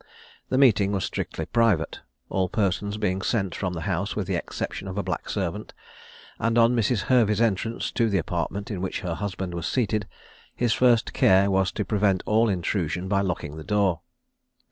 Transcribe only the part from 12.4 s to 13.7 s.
intrusion by locking the